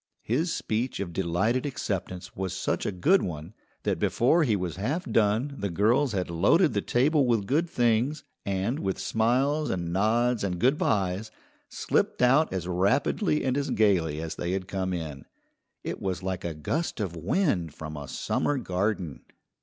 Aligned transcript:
His 0.23 0.51
speech 0.51 0.99
of 0.99 1.13
delighted 1.13 1.63
acceptance 1.63 2.35
was 2.35 2.53
such 2.57 2.87
a 2.87 2.91
good 2.91 3.21
one 3.21 3.53
that 3.83 3.99
before 3.99 4.43
he 4.43 4.55
was 4.55 4.77
half 4.77 5.05
done 5.05 5.53
the 5.59 5.69
girls 5.69 6.13
had 6.13 6.31
loaded 6.31 6.73
the 6.73 6.81
table 6.81 7.27
with 7.27 7.45
good 7.45 7.69
things, 7.69 8.23
and, 8.43 8.79
with 8.79 8.97
smiles 8.97 9.69
and 9.69 9.93
nods 9.93 10.43
and 10.43 10.57
"good 10.57 10.79
byes," 10.79 11.29
slipped 11.69 12.23
out 12.23 12.51
as 12.51 12.67
rapidly 12.67 13.43
and 13.43 13.55
as 13.55 13.69
gayly 13.69 14.19
as 14.19 14.33
they 14.37 14.53
had 14.53 14.67
come 14.67 14.91
in. 14.91 15.25
It 15.83 16.01
was 16.01 16.23
like 16.23 16.43
a 16.43 16.55
gust 16.55 16.99
of 16.99 17.15
wind 17.15 17.71
from 17.75 17.95
a 17.95 18.07
summer 18.07 18.57
garden. 18.57 19.21